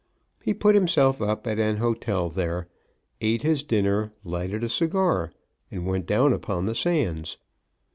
He 0.41 0.55
put 0.55 0.73
himself 0.73 1.21
up 1.21 1.45
at 1.45 1.59
an 1.59 1.77
hotel 1.77 2.27
there, 2.31 2.67
eat 3.19 3.43
his 3.43 3.61
dinner, 3.61 4.11
lighted 4.23 4.63
a 4.63 4.67
cigar, 4.67 5.31
and 5.69 5.85
went 5.85 6.07
down 6.07 6.33
upon 6.33 6.65
the 6.65 6.73
sands. 6.73 7.37